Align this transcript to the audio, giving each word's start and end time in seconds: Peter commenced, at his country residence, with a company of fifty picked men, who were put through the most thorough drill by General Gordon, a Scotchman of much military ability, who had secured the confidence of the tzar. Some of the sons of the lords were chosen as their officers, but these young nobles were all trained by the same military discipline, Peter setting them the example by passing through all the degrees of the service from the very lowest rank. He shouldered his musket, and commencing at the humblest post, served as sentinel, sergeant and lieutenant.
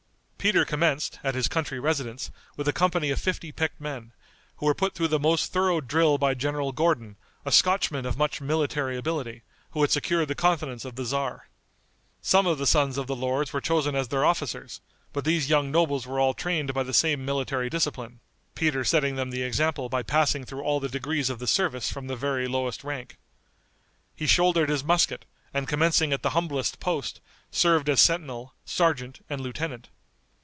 Peter 0.43 0.65
commenced, 0.65 1.19
at 1.23 1.35
his 1.35 1.47
country 1.47 1.79
residence, 1.79 2.31
with 2.57 2.67
a 2.67 2.73
company 2.73 3.11
of 3.11 3.21
fifty 3.21 3.51
picked 3.51 3.79
men, 3.79 4.11
who 4.55 4.65
were 4.65 4.73
put 4.73 4.95
through 4.95 5.07
the 5.07 5.19
most 5.19 5.53
thorough 5.53 5.79
drill 5.79 6.17
by 6.17 6.33
General 6.33 6.71
Gordon, 6.71 7.15
a 7.45 7.51
Scotchman 7.51 8.07
of 8.07 8.17
much 8.17 8.41
military 8.41 8.97
ability, 8.97 9.43
who 9.73 9.81
had 9.81 9.91
secured 9.91 10.27
the 10.27 10.33
confidence 10.33 10.83
of 10.83 10.95
the 10.95 11.03
tzar. 11.03 11.47
Some 12.23 12.47
of 12.47 12.57
the 12.57 12.65
sons 12.65 12.97
of 12.97 13.05
the 13.05 13.15
lords 13.15 13.53
were 13.53 13.61
chosen 13.61 13.93
as 13.93 14.07
their 14.07 14.25
officers, 14.25 14.81
but 15.13 15.25
these 15.25 15.47
young 15.47 15.71
nobles 15.71 16.07
were 16.07 16.19
all 16.19 16.33
trained 16.33 16.73
by 16.73 16.81
the 16.81 16.91
same 16.91 17.23
military 17.23 17.69
discipline, 17.69 18.19
Peter 18.55 18.83
setting 18.83 19.17
them 19.17 19.29
the 19.29 19.43
example 19.43 19.89
by 19.89 20.01
passing 20.01 20.43
through 20.43 20.63
all 20.63 20.79
the 20.79 20.89
degrees 20.89 21.29
of 21.29 21.37
the 21.37 21.45
service 21.45 21.91
from 21.91 22.07
the 22.07 22.15
very 22.15 22.47
lowest 22.47 22.83
rank. 22.83 23.19
He 24.15 24.25
shouldered 24.25 24.69
his 24.69 24.83
musket, 24.83 25.25
and 25.53 25.67
commencing 25.67 26.11
at 26.11 26.23
the 26.23 26.31
humblest 26.31 26.79
post, 26.79 27.21
served 27.51 27.87
as 27.87 28.01
sentinel, 28.01 28.55
sergeant 28.65 29.23
and 29.29 29.39
lieutenant. 29.39 29.89